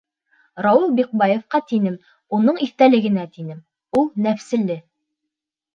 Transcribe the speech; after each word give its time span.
Рауил 0.65 0.95
Бикбаевҡа, 0.99 1.61
тинем, 1.73 1.99
улың 2.39 2.59
иҫтәлегенә, 2.69 3.27
тинем: 3.39 3.61
Ул— 4.01 4.13
нәфселе. 4.29 4.85